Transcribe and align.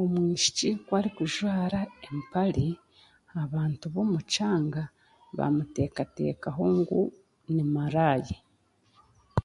Omwishiki 0.00 0.68
ku 0.84 0.90
arikujwara 0.98 1.80
empare, 2.08 2.68
abantu 3.42 3.84
b'omu 3.92 4.18
kyanga 4.32 4.82
bamuteekateekaho 5.38 6.62
ngu 6.78 7.00
ni 7.54 7.62
maraayi 7.74 8.36